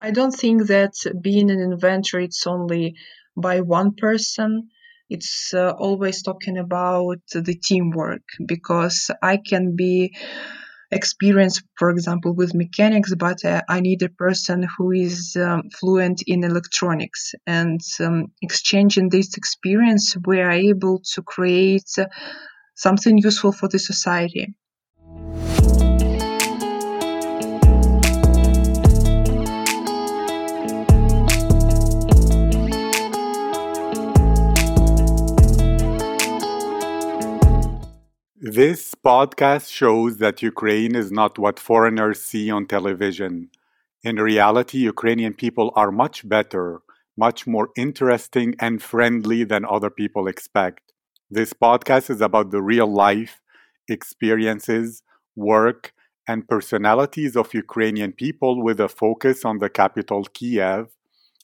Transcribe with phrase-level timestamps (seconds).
[0.00, 2.96] I don't think that being an inventor it's only
[3.36, 4.70] by one person.
[5.10, 10.14] It's uh, always talking about the teamwork because I can be
[10.90, 16.22] experienced, for example, with mechanics, but uh, I need a person who is um, fluent
[16.26, 17.34] in electronics.
[17.46, 21.90] And um, exchanging this experience, we are able to create
[22.74, 24.54] something useful for the society.
[38.50, 43.50] This podcast shows that Ukraine is not what foreigners see on television.
[44.02, 46.80] In reality, Ukrainian people are much better,
[47.14, 50.94] much more interesting and friendly than other people expect.
[51.30, 53.42] This podcast is about the real life,
[53.86, 55.02] experiences,
[55.36, 55.92] work,
[56.26, 60.86] and personalities of Ukrainian people with a focus on the capital, Kiev,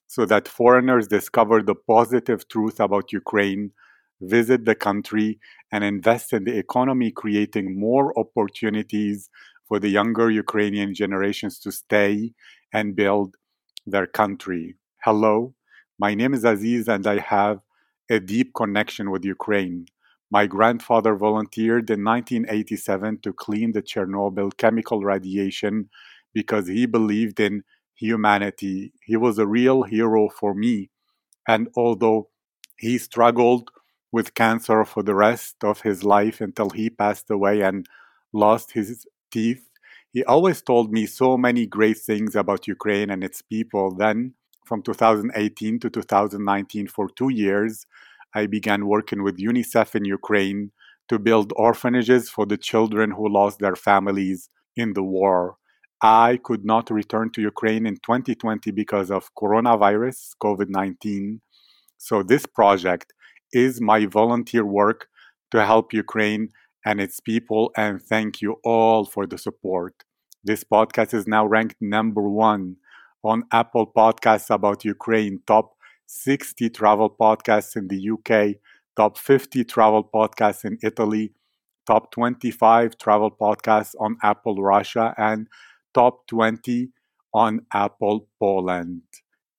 [0.07, 3.73] so that foreigners discover the positive truth about Ukraine
[4.21, 5.39] visit the country,
[5.73, 9.29] and invest in the economy, creating more opportunities
[9.67, 12.33] for the younger Ukrainian generations to stay
[12.73, 13.37] and build
[13.87, 14.77] their country.
[15.05, 15.55] Hello,
[15.99, 17.61] my name is Aziz, and I have
[18.11, 19.87] a deep connection with Ukraine.
[20.31, 25.89] My grandfather volunteered in 1987 to clean the Chernobyl chemical radiation
[26.33, 27.63] because he believed in
[27.95, 28.93] humanity.
[29.05, 30.91] He was a real hero for me.
[31.47, 32.29] And although
[32.77, 33.71] he struggled
[34.15, 37.85] with cancer for the rest of his life until he passed away and
[38.33, 39.65] lost his teeth.
[40.13, 43.93] He always told me so many great things about Ukraine and its people.
[43.93, 47.87] Then, from 2018 to 2019, for two years,
[48.33, 50.71] I began working with UNICEF in Ukraine
[51.09, 55.57] to build orphanages for the children who lost their families in the war.
[56.03, 61.41] I could not return to Ukraine in 2020 because of coronavirus, COVID 19.
[61.99, 63.13] So, this project
[63.55, 65.09] is my volunteer work
[65.51, 66.51] to help Ukraine
[66.85, 70.05] and its people, and thank you all for the support.
[70.43, 72.77] This podcast is now ranked number one
[73.23, 75.77] on Apple Podcasts about Ukraine, top
[76.07, 78.57] 60 travel podcasts in the UK,
[78.97, 81.33] top 50 travel podcasts in Italy,
[81.87, 85.49] top 25 travel podcasts on Apple Russia, and
[85.95, 86.91] top 20
[87.33, 89.03] on Apple Poland,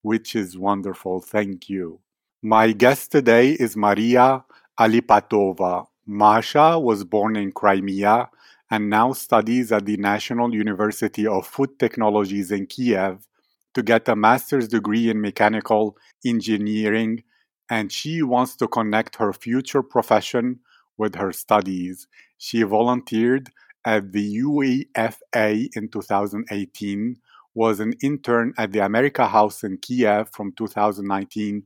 [0.04, 1.20] which is wonderful.
[1.20, 2.02] Thank you.
[2.48, 4.46] My guest today is Maria
[4.80, 5.88] Alipatova.
[6.06, 8.30] Masha was born in Crimea
[8.70, 13.28] and now studies at the National University of Food Technologies in Kiev
[13.74, 17.24] to get a master's degree in mechanical engineering,
[17.68, 20.60] and she wants to connect her future profession
[21.00, 22.06] with her studies.
[22.38, 23.50] She volunteered
[23.84, 27.18] at the UEFA in 2018,
[27.56, 31.64] was an intern at the America House in Kiev from 2019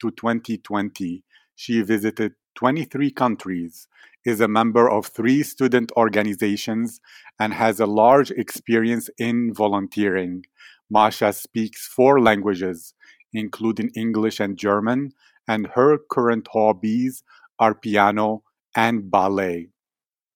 [0.00, 1.22] to 2020,
[1.54, 3.88] she visited 23 countries,
[4.24, 7.00] is a member of three student organizations,
[7.38, 10.44] and has a large experience in volunteering.
[10.90, 12.94] Masha speaks four languages,
[13.32, 15.12] including English and German,
[15.46, 17.22] and her current hobbies
[17.58, 18.42] are piano
[18.74, 19.68] and ballet.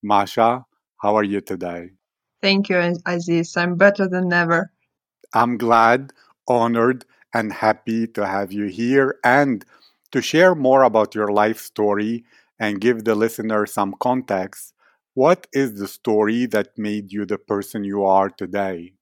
[0.01, 0.65] Masha,
[1.01, 1.89] how are you today?
[2.41, 3.55] Thank you, Aziz.
[3.55, 4.71] I'm better than ever.
[5.33, 6.11] I'm glad,
[6.47, 9.65] honored, and happy to have you here and
[10.11, 12.23] to share more about your life story
[12.59, 14.73] and give the listener some context.
[15.13, 18.93] What is the story that made you the person you are today?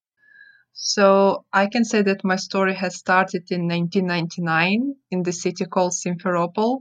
[0.73, 5.91] So, I can say that my story has started in 1999 in the city called
[5.91, 6.79] Simferopol.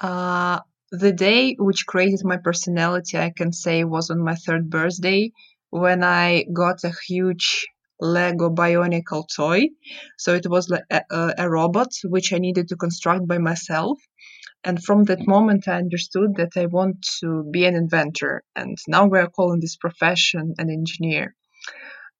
[0.00, 0.60] Uh,
[0.92, 5.32] the day which created my personality, I can say, was on my third birthday
[5.70, 7.66] when I got a huge
[8.00, 9.68] Lego Bionicle toy.
[10.18, 13.98] So it was a, a, robot which I needed to construct by myself.
[14.64, 18.42] And from that moment, I understood that I want to be an inventor.
[18.54, 21.34] And now we are calling this profession an engineer.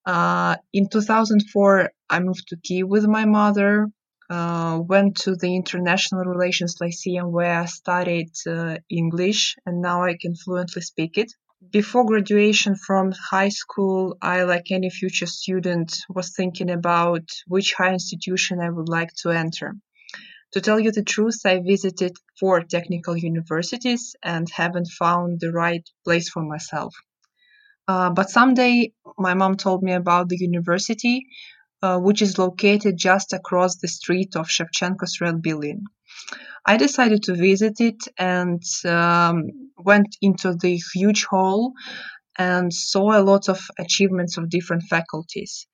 [0.05, 3.87] Uh, in 2004, I moved to Kiev with my mother.
[4.29, 10.17] Uh, went to the International Relations Lyceum where I studied uh, English, and now I
[10.19, 11.31] can fluently speak it
[11.71, 17.93] before graduation from high school, I, like any future student, was thinking about which higher
[17.93, 19.73] institution I would like to enter.
[20.53, 25.83] To tell you the truth, I visited four technical universities and haven't found the right
[26.05, 26.95] place for myself.
[27.87, 31.25] Uh, but someday, my mom told me about the university,
[31.81, 35.83] uh, which is located just across the street of Shevchenko's Red Building.
[36.67, 39.43] I decided to visit it and um,
[39.77, 41.71] went into the huge hall
[42.37, 45.65] and saw a lot of achievements of different faculties.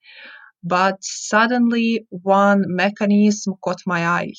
[0.62, 4.34] But suddenly, one mechanism caught my eye.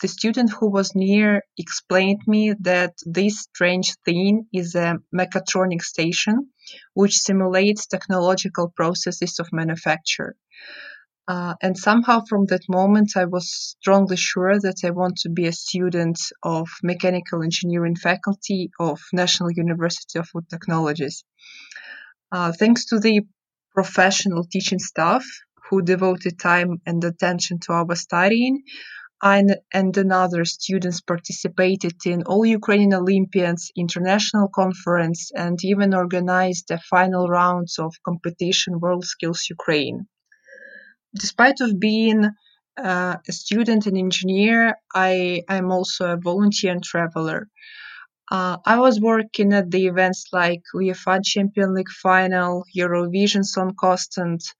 [0.00, 6.48] The student who was near explained me that this strange thing is a mechatronic station
[6.94, 10.36] which simulates technological processes of manufacture.
[11.28, 15.46] Uh, and somehow from that moment, I was strongly sure that I want to be
[15.46, 21.24] a student of mechanical engineering faculty of National University of Food Technologies.
[22.32, 23.20] Uh, thanks to the
[23.74, 25.22] professional teaching staff
[25.68, 28.62] who devoted time and attention to our studying,
[29.20, 36.78] I and another students participated in all Ukrainian Olympians international conference, and even organized the
[36.78, 40.06] final rounds of competition World Skills Ukraine
[41.14, 42.30] despite of being
[42.76, 47.48] uh, a student and engineer, I I'm also a volunteer and traveler.
[48.30, 54.54] Uh, I was working at the events like UEFA Champion League final, Eurovision Song Contest,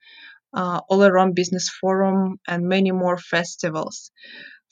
[0.54, 4.10] uh, All Around Business Forum, and many more festivals.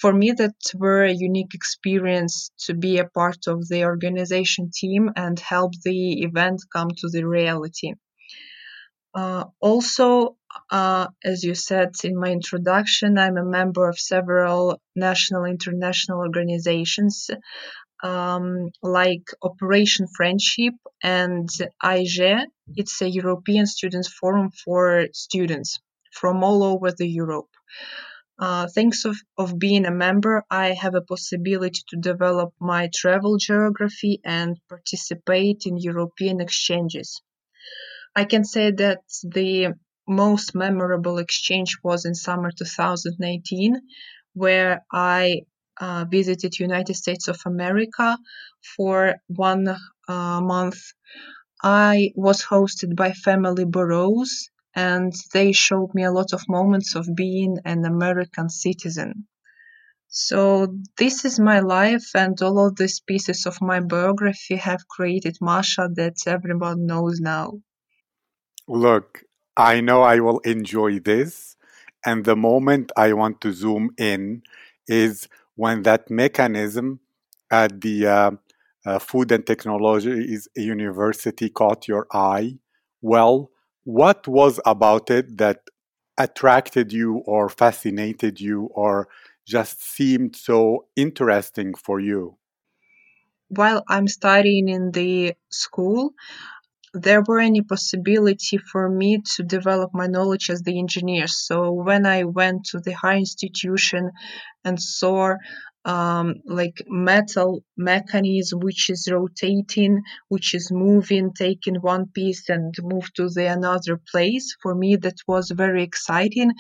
[0.01, 5.11] For me, that were a unique experience to be a part of the organization team
[5.17, 7.95] and help the event come to the reality.
[9.15, 10.37] Uh, also,
[10.71, 17.31] uh, as you said in my introduction, I'm a member of several national international organizations
[18.03, 21.49] um, like Operation Friendship and
[21.83, 22.47] AEGEE.
[22.75, 25.79] It's a European Students Forum for students
[26.13, 27.49] from all over the Europe.
[28.39, 33.39] Uh, thanks of, of being a member, I have a possibility to develop my travel
[33.39, 37.23] geography and participate in European exchanges.
[38.15, 39.75] I can say that the
[40.09, 43.81] most memorable exchange was in summer 2018,
[44.35, 45.43] where I
[45.81, 48.19] uh, visited United States of America
[48.77, 49.69] for one
[50.09, 50.81] uh, month.
[51.63, 57.09] I was hosted by Family Burrows, and they showed me a lot of moments of
[57.15, 59.27] being an American citizen.
[60.09, 65.37] So this is my life, and all of these pieces of my biography have created
[65.41, 67.61] Masha that everyone knows now.
[68.69, 69.23] Look,
[69.57, 71.57] I know I will enjoy this.
[72.05, 74.43] And the moment I want to zoom in
[74.87, 77.01] is when that mechanism
[77.51, 78.31] at the uh,
[78.85, 82.59] uh, Food and Technology University caught your eye.
[83.03, 83.51] Well,
[83.85, 85.63] what was about it that
[86.19, 89.09] attracted you or fascinated you or
[89.47, 92.37] just seemed so interesting for you?
[93.49, 96.15] While I'm studying in the school,
[96.97, 101.27] there were any possibility for me to develop my knowledge as the engineer.
[101.27, 104.11] So when I went to the high institution
[104.65, 105.35] and saw
[105.85, 113.13] um, like metal mechanism which is rotating, which is moving, taking one piece and move
[113.15, 114.57] to the another place.
[114.63, 116.51] For me, that was very exciting,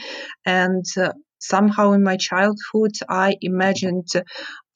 [0.44, 4.08] and uh, somehow in my childhood, I imagined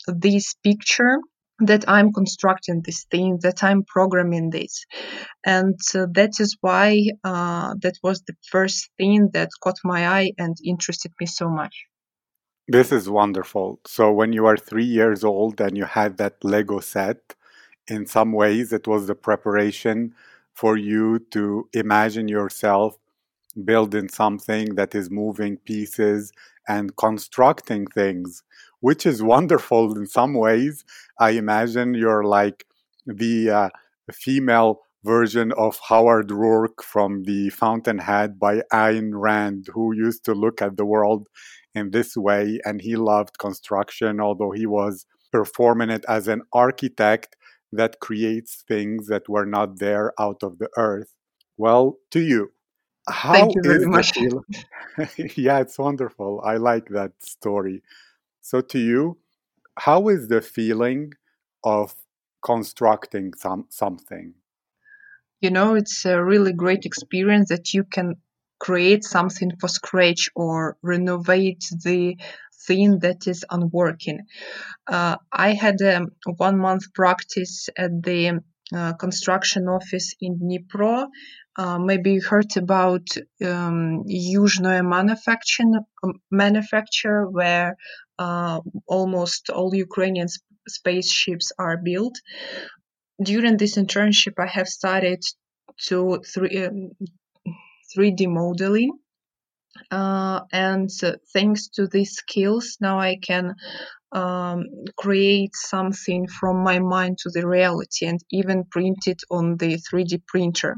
[0.09, 1.19] this picture
[1.61, 4.85] that I'm constructing this thing, that I'm programming this.
[5.45, 10.33] And uh, that is why uh, that was the first thing that caught my eye
[10.39, 11.85] and interested me so much.
[12.69, 13.81] This is wonderful.
[13.87, 17.35] So, when you are three years old and you had that Lego set,
[17.89, 20.15] in some ways it was the preparation
[20.55, 22.97] for you to imagine yourself
[23.65, 26.33] building something that is moving pieces
[26.69, 28.45] and constructing things
[28.81, 30.85] which is wonderful in some ways.
[31.19, 32.67] I imagine you're like
[33.07, 33.69] the uh,
[34.13, 40.61] female version of Howard Roark from The Fountainhead by Ayn Rand, who used to look
[40.61, 41.29] at the world
[41.75, 42.61] in this way.
[42.65, 47.37] And he loved construction, although he was performing it as an architect
[47.73, 51.15] that creates things that were not there out of the earth.
[51.57, 52.53] Well, to you,
[53.09, 54.13] how Thank you very much.
[55.37, 56.43] yeah, it's wonderful.
[56.45, 57.83] I like that story.
[58.41, 59.19] So, to you,
[59.79, 61.13] how is the feeling
[61.65, 61.95] of
[62.45, 64.35] constructing some something?
[65.41, 68.17] You know, it's a really great experience that you can
[68.59, 72.17] create something for scratch or renovate the
[72.67, 74.21] thing that is unworking.
[74.87, 76.07] Uh, I had a
[76.37, 78.41] one month practice at the
[78.75, 81.07] uh, construction office in Dnipro.
[81.57, 83.09] Uh, maybe you heard about
[83.45, 87.77] um, Yuzhnoye manufacturing um, manufacture where
[88.87, 92.17] almost all Ukrainian sp- spaceships are built.
[93.23, 95.23] During this internship, I have started
[95.89, 96.91] to 3, um,
[97.97, 98.93] 3D modeling.
[99.91, 103.55] Uh, and uh, thanks to these skills, now I can
[104.13, 104.65] um,
[104.97, 110.23] create something from my mind to the reality and even print it on the 3D
[110.27, 110.77] printer.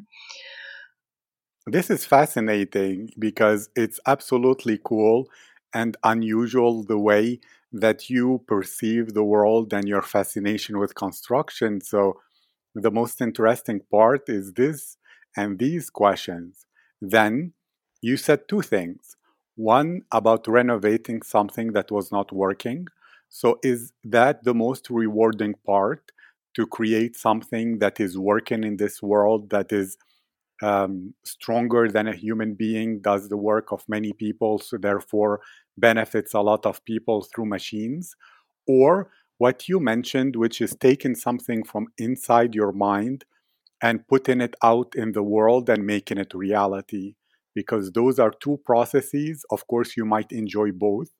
[1.66, 5.28] This is fascinating because it's absolutely cool
[5.75, 7.41] and unusual the way
[7.73, 11.81] that you perceive the world and your fascination with construction.
[11.81, 12.21] So,
[12.75, 14.97] the most interesting part is this
[15.37, 16.67] and these questions.
[17.00, 17.52] Then,
[18.00, 19.17] you said two things.
[19.57, 22.88] One about renovating something that was not working.
[23.29, 26.12] So, is that the most rewarding part
[26.55, 29.97] to create something that is working in this world that is
[30.62, 35.41] um, stronger than a human being, does the work of many people, so therefore
[35.76, 38.14] benefits a lot of people through machines,
[38.67, 43.25] or what you mentioned, which is taking something from inside your mind
[43.83, 47.14] and putting it out in the world and making it reality.
[47.55, 49.45] Because those are two processes.
[49.50, 51.11] Of course, you might enjoy both,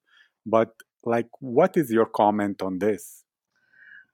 [0.47, 0.71] but
[1.05, 3.25] like, what is your comment on this?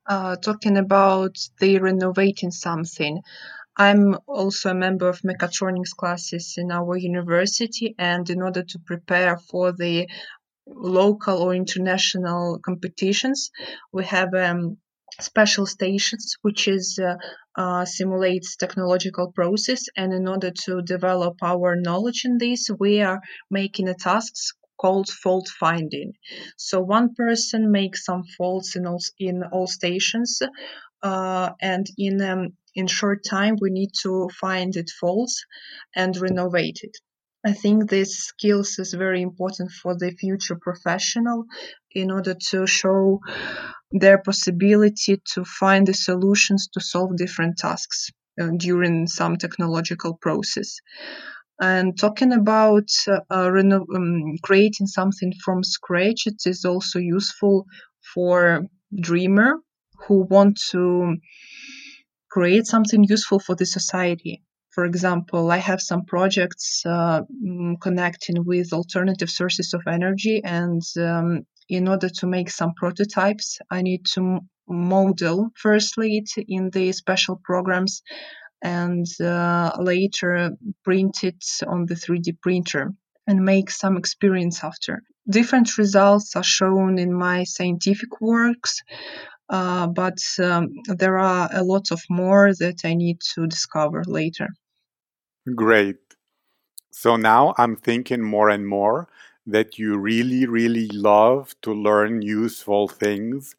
[0.09, 3.21] Uh, talking about the renovating something.
[3.79, 9.39] I'm also a member of mechatronics classes in our university, and in order to prepare
[9.39, 10.09] for the
[10.67, 13.51] local or international competitions,
[13.93, 14.79] we have um,
[15.21, 17.17] special stations which is uh,
[17.57, 19.85] uh, simulates technological process.
[19.97, 23.21] And in order to develop our knowledge in this we are
[23.51, 26.13] making a tasks called fault finding.
[26.57, 30.41] So one person makes some faults in all in all stations
[31.03, 34.13] uh, and in um, in short time we need to
[34.45, 35.37] find it faults
[36.03, 36.97] and renovate it
[37.45, 41.45] I think this skills is very important for the future professional
[41.93, 43.21] in order to show
[43.93, 50.77] their possibility to find the solutions to solve different tasks uh, during some technological process.
[51.61, 57.67] And talking about uh, reno- um, creating something from scratch, it is also useful
[58.15, 58.67] for
[59.01, 59.55] dreamer
[60.07, 61.17] who want to
[62.31, 64.43] create something useful for the society.
[64.71, 70.83] For example, I have some projects uh, mm, connecting with alternative sources of energy, and
[70.99, 76.93] um, in order to make some prototypes, I need to model firstly it in the
[76.93, 78.03] special programs
[78.63, 80.51] and uh, later
[80.85, 82.93] print it on the 3D printer
[83.27, 85.03] and make some experience after.
[85.29, 88.81] Different results are shown in my scientific works,
[89.51, 94.49] uh, but um, there are a lot of more that I need to discover later.
[95.55, 95.97] Great.
[96.91, 99.09] So now I'm thinking more and more
[99.47, 103.55] that you really, really love to learn useful things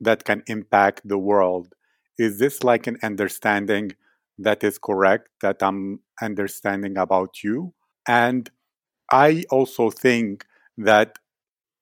[0.00, 1.74] that can impact the world.
[2.18, 3.92] Is this like an understanding
[4.38, 7.74] that is correct that I'm understanding about you?
[8.06, 8.50] And
[9.12, 10.44] I also think
[10.76, 11.18] that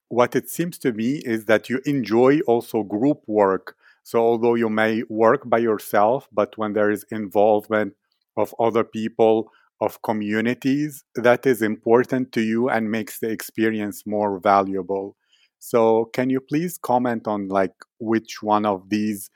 [0.09, 3.77] what it seems to me is that you enjoy also group work.
[4.03, 7.95] So, although you may work by yourself, but when there is involvement
[8.37, 14.39] of other people, of communities, that is important to you and makes the experience more
[14.39, 15.17] valuable.
[15.59, 19.29] So, can you please comment on like which one of these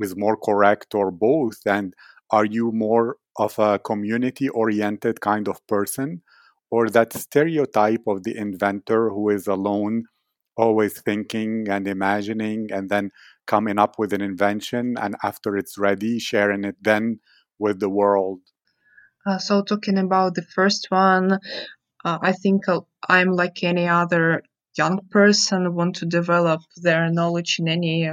[0.00, 1.58] is more correct or both?
[1.66, 1.94] And
[2.30, 6.22] are you more of a community oriented kind of person
[6.70, 10.06] or that stereotype of the inventor who is alone
[10.56, 13.10] always thinking and imagining and then
[13.46, 17.20] coming up with an invention and after it's ready sharing it then
[17.58, 18.40] with the world.
[19.26, 21.38] Uh, so talking about the first one
[22.04, 22.64] uh, i think
[23.08, 24.42] i'm like any other
[24.76, 28.08] young person want to develop their knowledge in any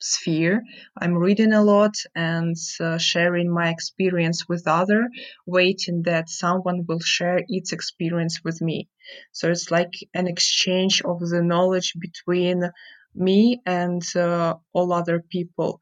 [0.00, 0.62] sphere.
[1.00, 5.08] I'm reading a lot and uh, sharing my experience with other
[5.46, 8.88] waiting that someone will share its experience with me.
[9.32, 12.70] So it's like an exchange of the knowledge between
[13.14, 15.80] me and uh, all other people.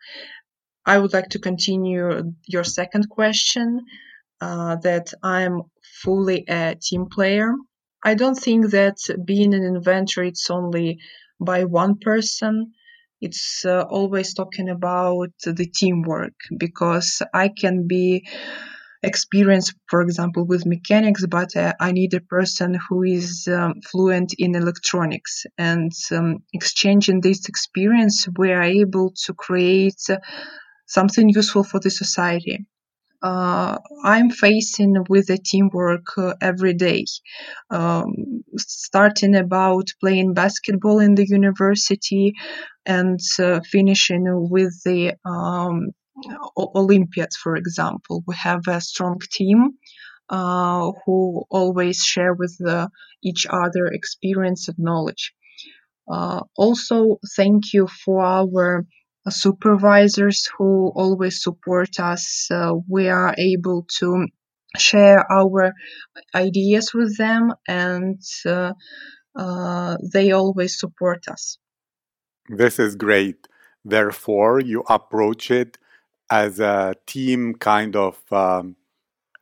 [0.86, 3.84] I would like to continue your second question
[4.40, 5.62] uh, that i'm
[6.02, 7.52] fully a team player.
[8.04, 11.00] I don't think that being an inventor it's only
[11.40, 12.74] by one person
[13.20, 18.26] it's uh, always talking about the teamwork because I can be
[19.02, 24.34] experienced, for example, with mechanics, but uh, I need a person who is um, fluent
[24.38, 25.46] in electronics.
[25.58, 30.02] And um, exchanging this experience, we are able to create
[30.86, 32.66] something useful for the society.
[33.22, 37.04] Uh, I'm facing with the teamwork uh, every day.
[37.70, 38.12] Um,
[38.58, 42.34] starting about playing basketball in the university
[42.86, 45.88] and uh, finishing with the um,
[46.58, 48.22] Olympiads, for example.
[48.26, 49.72] We have a strong team
[50.30, 52.88] uh, who always share with uh,
[53.24, 55.32] each other experience and knowledge.
[56.10, 58.84] Uh, also, thank you for our
[59.30, 62.48] supervisors who always support us.
[62.50, 64.26] Uh, we are able to
[64.76, 65.72] share our
[66.34, 68.72] ideas with them, and uh,
[69.36, 71.58] uh, they always support us.
[72.48, 73.48] This is great.
[73.84, 75.78] Therefore, you approach it
[76.30, 78.76] as a team kind of um,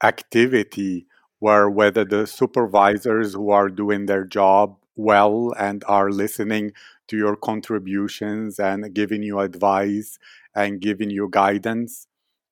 [0.03, 1.07] activity
[1.38, 6.72] where whether the supervisors who are doing their job well and are listening
[7.08, 10.18] to your contributions and giving you advice
[10.54, 12.06] and giving you guidance,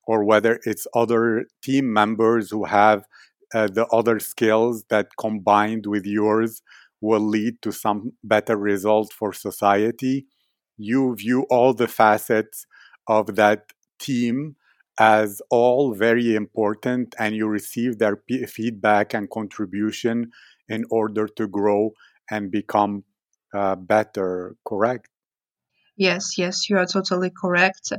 [0.06, 3.06] or whether it's other team members who have
[3.54, 6.62] uh, the other skills that combined with yours
[7.00, 10.26] will lead to some better result for society.
[10.76, 12.66] You view all the facets
[13.06, 14.56] of that team
[14.98, 20.30] as all very important and you receive their p- feedback and contribution
[20.68, 21.92] in order to grow
[22.32, 23.04] and become
[23.54, 25.08] uh, better correct
[25.96, 27.92] Yes, yes, you are totally correct.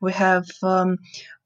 [0.00, 0.98] We have um,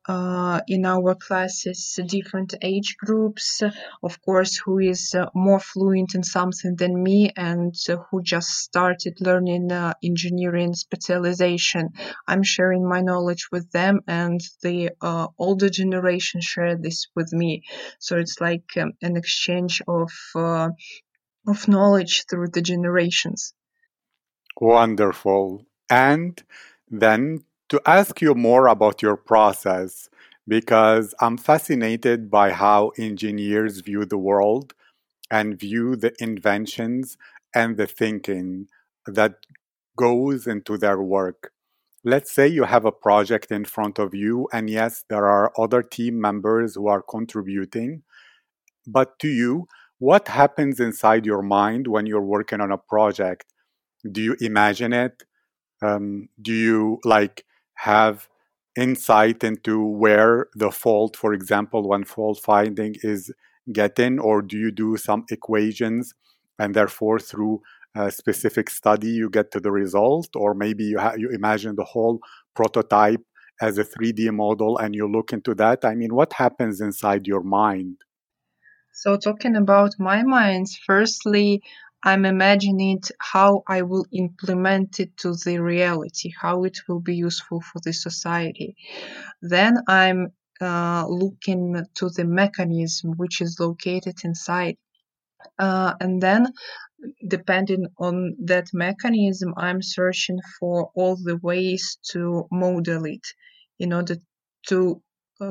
[0.07, 3.63] uh, in our classes different age groups,
[4.03, 8.51] of course, who is uh, more fluent in something than me and uh, who just
[8.51, 11.89] started learning uh, engineering specialization.
[12.29, 17.63] I'm sharing my knowledge with them, and the uh, older generation share this with me.
[17.99, 20.69] So it's like um, an exchange of uh,
[21.47, 23.55] of knowledge through the generations.
[24.61, 26.43] wonderful and
[26.91, 30.09] then to ask you more about your process
[30.47, 34.75] because i'm fascinated by how engineers view the world
[35.31, 37.17] and view the inventions
[37.55, 38.69] and the thinking
[39.07, 39.35] that
[39.97, 41.53] goes into their work.
[42.05, 45.83] Let's say you have a project in front of you, and yes, there are other
[45.83, 48.03] team members who are contributing.
[48.87, 49.69] But to you,
[50.09, 53.47] what happens inside your mind when you're working on a project?
[54.17, 55.23] Do you imagine it?
[55.83, 57.45] Um, do you like
[57.91, 58.29] have
[58.77, 63.33] insight into where the fault, for example, when fault finding is
[63.73, 66.13] getting, or do you do some equations
[66.59, 67.63] and therefore through
[67.97, 71.91] a specific study you get to the result, or maybe you ha- you imagine the
[71.95, 72.19] whole
[72.55, 73.25] prototype
[73.63, 75.85] as a 3D model and you look into that?
[75.85, 77.97] I mean, what happens inside your mind?
[78.97, 81.63] So, talking about my minds, firstly,
[82.05, 87.61] I'm imagining how I will implement it to the reality, how it will be useful
[87.61, 88.77] for the society.
[89.43, 94.77] Then I'm uh, looking to the mechanism which is located inside.
[95.59, 96.53] Uh, and then,
[97.27, 103.27] depending on that mechanism, I'm searching for all the ways to model it
[103.81, 104.17] in order
[104.69, 105.03] to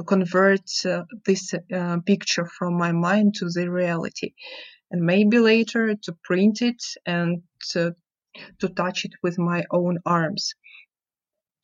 [0.08, 4.34] convert uh, this uh, picture from my mind to the reality
[4.92, 7.94] and maybe later to print it and to,
[8.60, 10.54] to touch it with my own arms.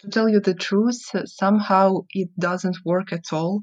[0.02, 3.62] To tell you the truth, somehow it doesn't work at all.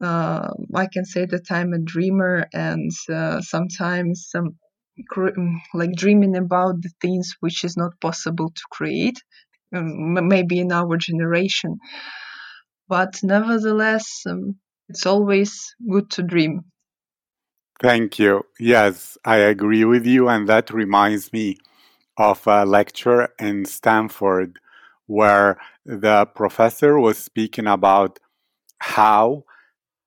[0.00, 4.56] Uh, I can say that I'm a dreamer, and uh, sometimes um,
[5.74, 9.22] like dreaming about the things which is not possible to create,
[9.74, 11.78] um, maybe in our generation.
[12.88, 14.56] But nevertheless, um,
[14.88, 16.64] it's always good to dream.
[17.80, 18.44] Thank you.
[18.58, 20.28] Yes, I agree with you.
[20.28, 21.58] And that reminds me
[22.16, 24.58] of a lecture in Stanford
[25.06, 28.18] where the professor was speaking about
[28.78, 29.44] how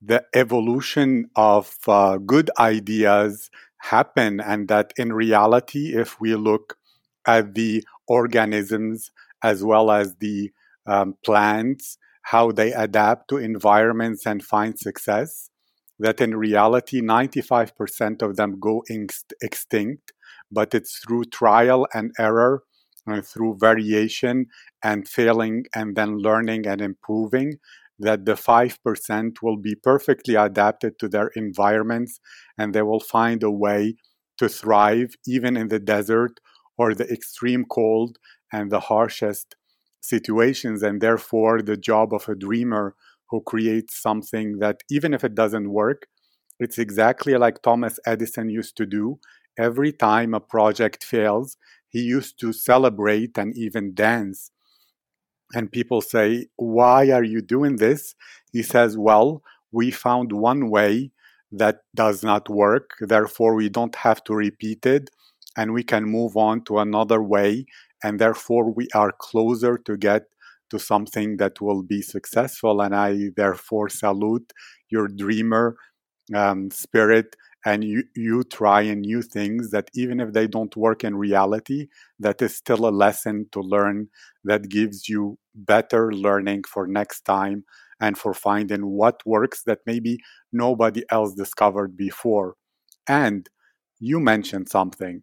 [0.02, 6.78] the evolution of uh, good ideas happen and that in reality if we look
[7.26, 9.12] at the organisms
[9.44, 10.52] as well as the
[10.86, 11.98] um, plants
[12.32, 15.50] how they adapt to environments and find success
[15.98, 20.14] that in reality 95% of them go inst- extinct
[20.52, 22.64] but it's through trial and error
[23.06, 24.46] and through variation
[24.84, 27.54] and failing and then learning and improving
[27.98, 32.20] that the 5% will be perfectly adapted to their environments
[32.58, 33.96] and they will find a way
[34.38, 36.40] to thrive even in the desert
[36.78, 38.18] or the extreme cold
[38.54, 39.56] and the harshest
[40.02, 40.84] situations.
[40.84, 42.96] And therefore, the job of a dreamer
[43.30, 46.08] who creates something that, even if it doesn't work,
[46.60, 49.20] it's exactly like Thomas Edison used to do.
[49.58, 51.58] Every time a project fails,
[51.90, 54.52] he used to celebrate and even dance
[55.54, 58.16] and people say, Why are you doing this?
[58.52, 61.12] He says, Well, we found one way
[61.52, 62.92] that does not work.
[63.00, 65.10] Therefore, we don't have to repeat it
[65.58, 67.66] and we can move on to another way.
[68.04, 70.24] And therefore, we are closer to get
[70.70, 72.82] to something that will be successful.
[72.82, 74.54] And I therefore salute
[74.90, 75.76] your dreamer
[76.36, 77.36] um, spirit
[77.66, 81.88] and you, you trying new things that even if they don't work in reality,
[82.20, 84.08] that is still a lesson to learn
[84.46, 87.66] that gives you better learning for next time
[88.00, 90.20] and for finding what works that maybe
[90.54, 92.56] nobody else discovered before.
[93.08, 93.50] And
[94.00, 95.22] you mentioned something.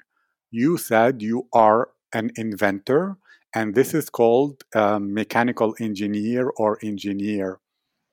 [0.50, 3.16] You said you are an inventor,
[3.54, 7.60] and this is called mechanical engineer or engineer.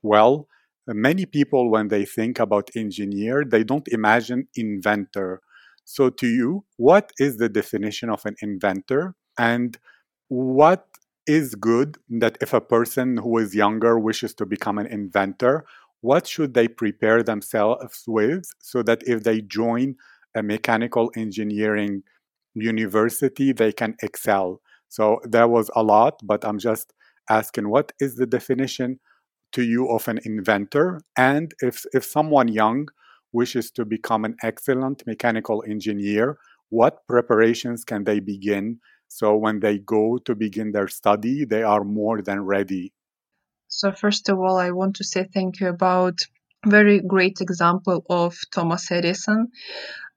[0.01, 0.47] Well,
[0.88, 5.41] many people, when they think about engineer, they don't imagine inventor.
[5.86, 9.15] So, to you, what is the definition of an inventor?
[9.38, 9.77] And
[10.27, 10.88] what
[11.25, 15.65] is good that if a person who is younger wishes to become an inventor,
[16.01, 19.95] what should they prepare themselves with so that if they join
[20.36, 22.03] a mechanical engineering
[22.55, 24.61] university, they can excel?
[24.89, 26.93] So there was a lot, but I'm just
[27.29, 28.99] asking what is the definition
[29.53, 31.01] to you of an inventor?
[31.17, 32.87] And if, if someone young
[33.31, 36.37] wishes to become an excellent mechanical engineer,
[36.69, 38.79] what preparations can they begin
[39.13, 42.93] so when they go to begin their study, they are more than ready.
[43.67, 46.21] So first of all, I want to say thank you about
[46.65, 49.49] very great example of Thomas Edison.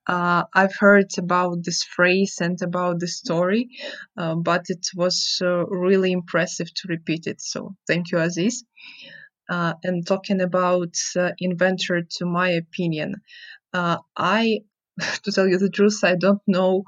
[0.06, 3.68] Uh, I've heard about this phrase and about the story,
[4.16, 7.40] uh, but it was uh, really impressive to repeat it.
[7.40, 8.64] So thank you, Aziz.
[9.48, 13.14] Uh, and talking about uh, inventor, to my opinion,
[13.74, 14.60] uh, I
[15.24, 16.84] to tell you the truth, I don't know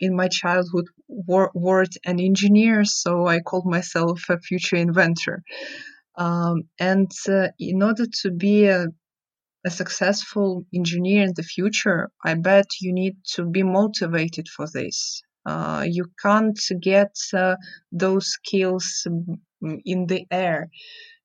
[0.00, 5.42] in my childhood wor- word an engineer, so I called myself a future inventor.
[6.16, 7.10] Um, and
[7.58, 8.86] in order to be a,
[9.66, 15.22] a successful engineer in the future, I bet you need to be motivated for this.
[15.44, 17.56] Uh, you can't get uh,
[17.92, 19.06] those skills
[19.84, 20.68] in the air.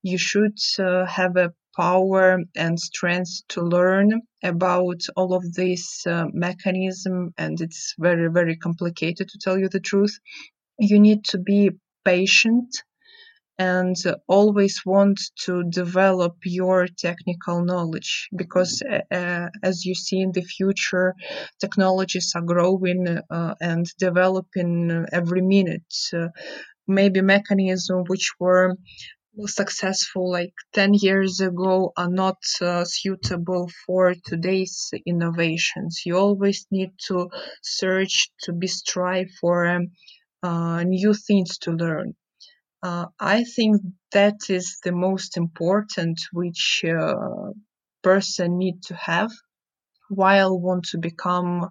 [0.02, 6.26] You should uh, have a power and strength to learn about all of this uh,
[6.32, 10.18] mechanism and it's very very complicated to tell you the truth
[10.78, 11.70] you need to be
[12.04, 12.68] patient
[13.62, 13.96] and
[14.26, 20.46] always want to develop your technical knowledge because uh, uh as you see in the
[20.56, 21.08] future
[21.64, 23.02] technologies are growing
[23.38, 24.72] uh, and developing
[25.20, 25.92] every minute.
[26.18, 26.28] Uh,
[26.98, 28.68] maybe mechanisms which were
[29.60, 34.76] successful like 10 years ago are not uh, suitable for today's
[35.12, 35.92] innovations.
[36.06, 37.16] You always need to
[37.62, 39.84] search to be strive for um,
[40.42, 42.14] uh, new things to learn
[42.82, 43.80] uh, i think
[44.12, 47.50] that is the most important which uh,
[48.02, 49.30] person need to have
[50.10, 51.68] while want to become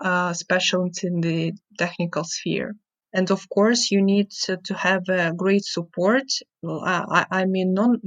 [0.00, 2.74] a specialist in the technical sphere
[3.12, 6.24] and of course you need to, have a great support.
[6.68, 8.00] I, I mean non,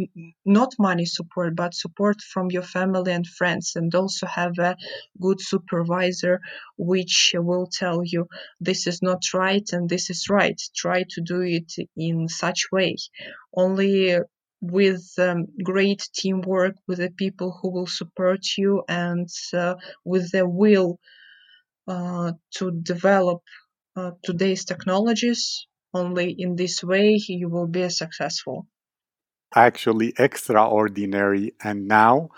[0.45, 4.75] not money support but support from your family and friends and also have a
[5.19, 6.41] good supervisor
[6.77, 8.27] which will tell you
[8.59, 10.59] this is not right and this is right.
[10.75, 12.97] Try to do it in such way.
[13.55, 14.19] Only
[14.61, 20.47] with um, great teamwork with the people who will support you and uh, with the
[20.47, 20.99] will
[21.87, 23.41] uh, to develop
[24.23, 25.67] today's technologies.
[25.93, 28.67] Only in this way you will be successful.
[29.55, 31.53] Actually, extraordinary.
[31.63, 32.29] And now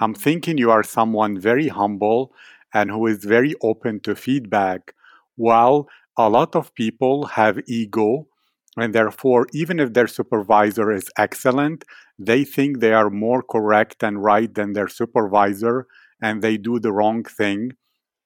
[0.00, 0.22] I'm mm-hmm.
[0.22, 2.32] thinking you are someone very humble
[2.72, 4.94] and who is very open to feedback,
[5.34, 8.28] while a lot of people have ego.
[8.76, 11.84] And therefore, even if their supervisor is excellent,
[12.16, 15.88] they think they are more correct and right than their supervisor,
[16.22, 17.72] and they do the wrong thing,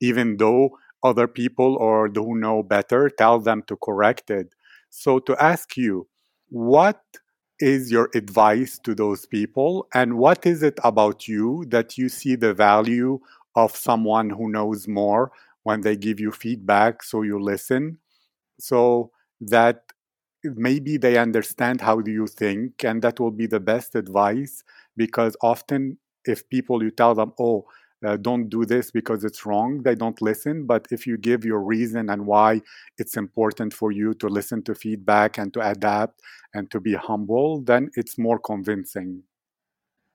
[0.02, 4.54] even though other people or who know better tell them to correct it.
[4.90, 6.08] So to ask you
[6.50, 7.02] what
[7.60, 12.36] is your advice to those people and what is it about you that you see
[12.36, 13.20] the value
[13.56, 15.30] of someone who knows more
[15.62, 17.98] when they give you feedback so you listen?
[18.60, 19.84] So that
[20.44, 24.62] maybe they understand how do you think and that will be the best advice
[24.96, 27.64] because often if people you tell them oh
[28.04, 30.66] uh, don't do this because it's wrong, they don't listen.
[30.66, 32.62] But if you give your reason and why
[32.98, 36.20] it's important for you to listen to feedback and to adapt
[36.52, 39.22] and to be humble, then it's more convincing.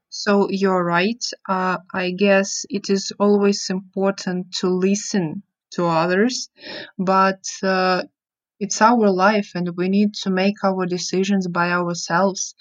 [0.10, 1.24] So you're right.
[1.48, 6.50] Uh, I guess it is always important to listen to others,
[6.98, 8.04] but uh,
[8.60, 12.56] it's our life and we need to make our decisions by ourselves.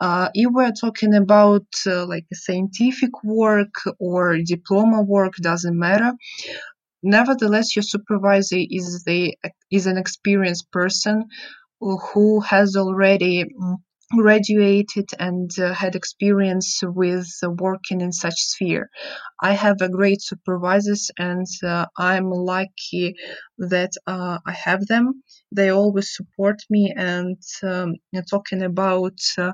[0.00, 6.12] Uh, if we're talking about uh, like scientific work or diploma work, doesn't matter.
[7.04, 9.36] Nevertheless, your supervisor is the
[9.70, 11.26] is an experienced person
[11.80, 13.76] who has already mm,
[14.16, 18.90] graduated and uh, had experience with uh, working in such sphere.
[19.42, 23.16] I have a great supervisors and uh, I'm lucky
[23.58, 25.22] that uh, I have them.
[25.52, 27.94] They always support me and um,
[28.30, 29.52] talking about uh,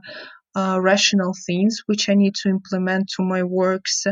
[0.57, 4.07] uh, rational things which I need to implement to my works,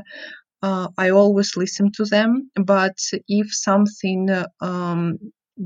[0.62, 2.50] I always listen to them.
[2.56, 2.96] But
[3.28, 4.28] if something
[4.60, 5.18] um,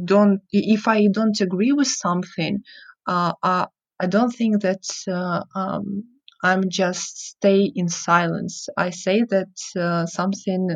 [0.05, 2.59] don't, if I don't agree with something,
[3.07, 3.67] uh,
[4.01, 6.05] I, don't think that uh, um,
[6.43, 8.69] I'm just stay in silence.
[8.77, 10.69] I say that uh, something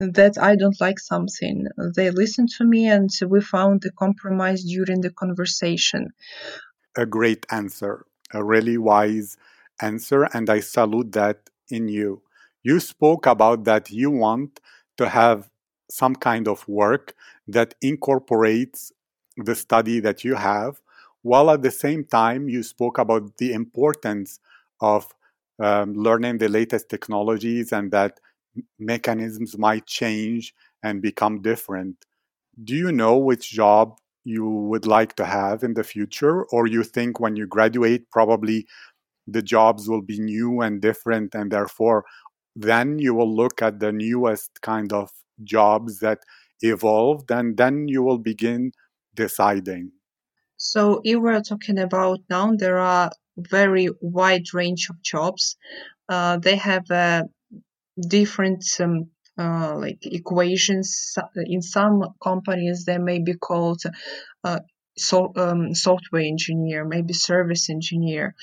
[0.00, 1.66] that I don't like something.
[1.94, 6.08] They listen to me and we found a compromise during the conversation.
[6.96, 9.36] A great answer, a really wise
[9.80, 12.22] answer, and I salute that in you.
[12.62, 14.60] You spoke about that you want
[14.96, 15.50] to have
[15.90, 17.14] some kind of work
[17.46, 18.92] that incorporates
[19.36, 20.80] the study that you have,
[21.24, 24.38] while at the same time you spoke about the importance
[24.80, 25.06] of
[25.58, 28.20] um, learning the latest technologies and that
[28.78, 31.96] mechanisms might change and become different.
[32.62, 36.84] Do you know which job you would like to have in the future, or you
[36.84, 38.66] think when you graduate, probably
[39.26, 42.04] the jobs will be new and different, and therefore
[42.56, 45.10] then you will look at the newest kind of
[45.42, 46.20] jobs that
[46.60, 48.72] evolved, and then you will begin
[49.14, 49.92] deciding.
[50.72, 55.56] So, if we're talking about now, there are very wide range of jobs.
[56.08, 57.24] Uh, they have a
[58.16, 61.16] different um, uh, like equations.
[61.36, 63.82] In some companies, they may be called
[64.44, 64.60] uh,
[64.96, 68.34] so, um, software engineer, maybe service engineer.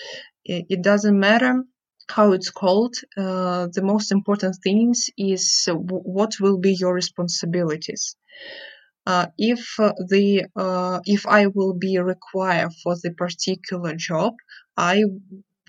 [0.46, 1.64] It, it doesn't matter
[2.10, 2.96] how it's called.
[3.18, 8.16] Uh, the most important things is what will be your responsibilities.
[9.06, 14.34] Uh, if uh, the uh, if I will be required for the particular job,
[14.78, 15.04] I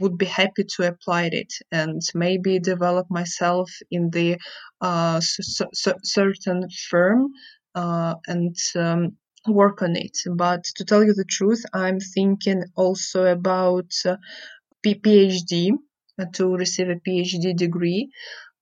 [0.01, 4.39] would be happy to apply it and maybe develop myself in the
[4.81, 5.21] uh,
[6.05, 7.29] certain firm
[7.75, 9.17] uh, and um,
[9.49, 10.17] work on it.
[10.35, 14.17] But to tell you the truth, I'm thinking also about uh,
[14.85, 15.73] PhD
[16.35, 18.11] to receive a PhD degree.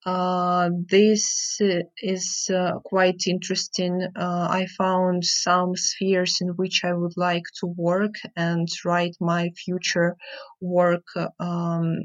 [0.05, 1.59] Uh, this
[2.01, 4.01] is uh, quite interesting.
[4.15, 9.51] Uh, I found some spheres in which I would like to work and write my
[9.51, 10.15] future
[10.59, 11.05] work
[11.39, 12.01] um,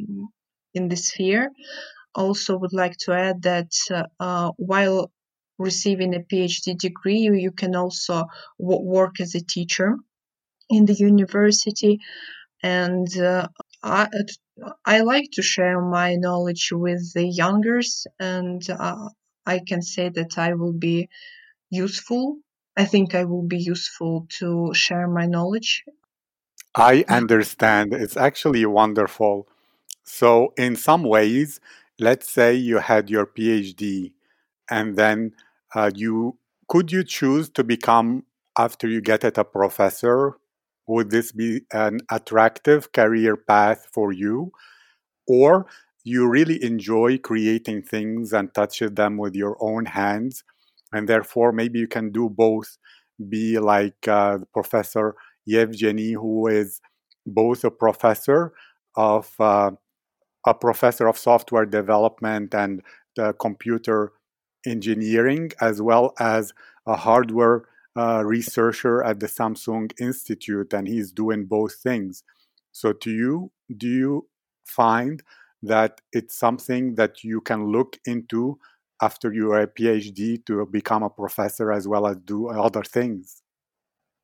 [0.75, 1.51] in this sphere.
[2.15, 3.73] Also, would like to add that
[4.21, 5.11] uh, while
[5.59, 8.25] receiving a PhD degree, you, you can also
[8.61, 9.97] w- work as a teacher
[10.71, 12.01] in the university
[12.63, 13.49] and uh,
[13.83, 14.09] I,
[14.85, 19.09] I like to share my knowledge with the youngers, and uh,
[19.45, 21.09] I can say that I will be
[21.71, 22.39] useful.
[22.77, 25.85] I think I will be useful to share my knowledge.
[26.75, 27.95] I understand.
[27.95, 29.49] It's actually wonderful.
[30.05, 31.61] So, in some ways,
[31.99, 34.13] let's say you had your PhD,
[34.71, 35.33] and then
[35.75, 36.39] uh, you
[36.69, 38.25] could you choose to become
[38.59, 40.37] after you get it a professor
[40.87, 44.53] would this be an attractive career path for you?
[45.27, 45.67] Or
[46.05, 50.45] you really enjoy creating things and touching them with your own hands,
[50.93, 52.79] and therefore maybe you can do both.
[53.29, 56.81] Be like uh, Professor Yevgeny, who is
[57.27, 58.53] both a professor
[58.95, 59.73] of uh,
[60.47, 62.83] a professor of software development and
[63.41, 64.13] computer
[64.67, 66.53] engineering, as well as
[66.87, 67.63] a hardware
[67.97, 72.23] researcher at the Samsung Institute, and he's doing both things.
[72.73, 74.29] So, to you, do you
[74.65, 75.23] find
[75.63, 78.59] that it's something that you can look into
[79.01, 83.43] after you are a PhD to become a professor as well as do other things?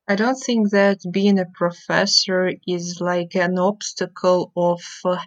[0.07, 5.17] I don't think that being a professor is like an obstacle of uh,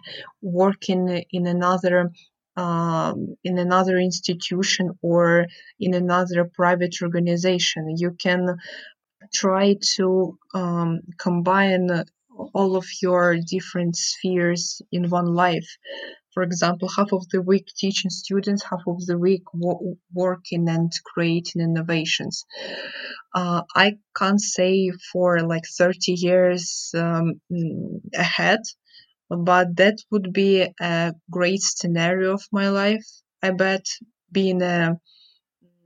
[0.41, 2.11] working in another
[2.57, 5.45] um, in another institution or
[5.79, 7.95] in another private organization.
[7.97, 8.57] You can
[9.33, 12.03] try to um, combine
[12.53, 15.69] all of your different spheres in one life.
[16.33, 20.91] For example, half of the week teaching students, half of the week wo- working and
[21.03, 22.45] creating innovations.
[23.33, 27.41] Uh, I can't say for like 30 years um,
[28.13, 28.59] ahead
[29.29, 33.05] but that would be a great scenario of my life.
[33.41, 33.85] I bet
[34.31, 34.99] being a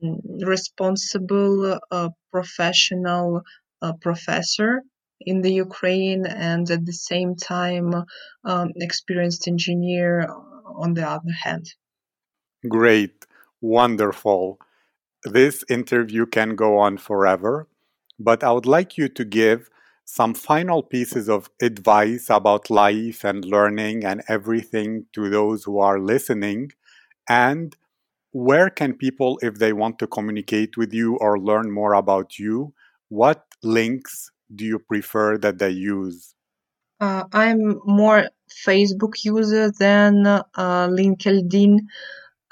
[0.04, 3.42] mm, responsible, uh, professional
[3.82, 4.84] uh, professor
[5.20, 7.94] in the Ukraine and at the same time
[8.44, 10.28] um, experienced engineer
[10.66, 11.66] on the other hand.
[12.68, 13.26] Great,
[13.60, 14.60] wonderful.
[15.24, 17.68] This interview can go on forever,
[18.20, 19.70] but I would like you to give
[20.14, 26.02] some final pieces of advice about life and learning and everything to those who are
[26.02, 26.70] listening?
[27.30, 27.78] And
[28.34, 32.74] where can people, if they want to communicate with you or learn more about you,
[33.08, 36.36] what links do you prefer that they use?
[37.00, 38.26] Uh, I'm more
[38.68, 41.80] Facebook user than uh, LinkedIn.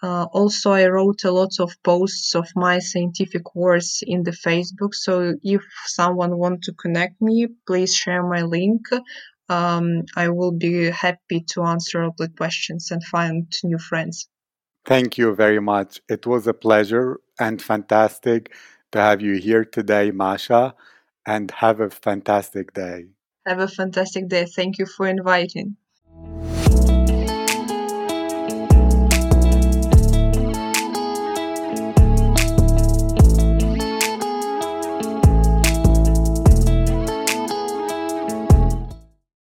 [0.01, 4.93] Uh, also, I wrote a lot of posts of my scientific works in the Facebook.
[4.93, 8.87] So if someone want to connect me, please share my link.
[9.49, 14.29] Um, I will be happy to answer all the questions and find new friends.
[14.85, 16.01] Thank you very much.
[16.07, 18.53] It was a pleasure and fantastic
[18.91, 20.75] to have you here today, Masha,
[21.25, 23.07] and have a fantastic day.
[23.45, 24.45] Have a fantastic day.
[24.45, 25.75] Thank you for inviting.